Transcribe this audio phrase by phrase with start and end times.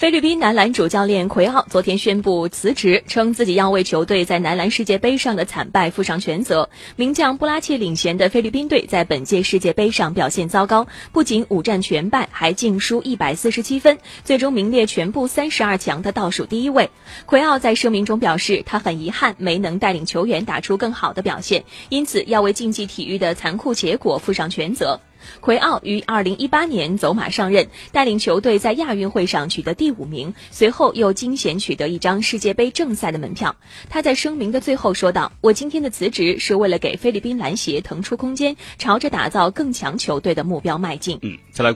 [0.00, 6.70] 菲律宾男篮主教练奎奥昨天宣布辞职，称自己要为球队在男篮世界杯上的惨败负上全责。
[6.96, 16.88] 名将布拉切领衔的菲律宾队在本届世界杯上表现糟糕，不仅五战全败，还净输一百四十七分，最终名列全部三十二强的倒数第一位。
[17.26, 24.98] 奎奥在声明中表示，他很遗憾没能带领球员打出更好的表现，因此要为竞技体育的残酷结果负上全责。
[25.40, 33.54] 奎奥于二零一八年走马上任，带领球队在亚运会上取得第五名，随后又惊险取得一张世界杯正赛的门票。
[33.88, 41.68] 他在声明的最后说道：“我今天的辞职是为了给菲律宾篮协腾出空间，朝着打造更强球队的目标迈进。”嗯，再来。